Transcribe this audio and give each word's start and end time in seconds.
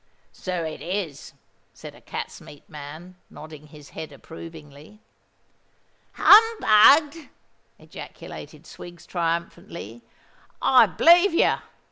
"So 0.33 0.63
it 0.63 0.81
is," 0.81 1.33
said 1.75 1.93
a 1.93 2.01
cat's 2.01 2.41
meat 2.41 2.67
man, 2.67 3.17
nodding 3.29 3.67
his 3.67 3.89
head 3.91 4.11
approvingly. 4.11 4.99
"Humbugged!" 6.13 7.29
ejaculated 7.77 8.65
Swiggs, 8.65 9.05
triumphantly: 9.05 10.01
"I 10.59 10.87
b'lieve 10.87 11.35
you! 11.35 11.57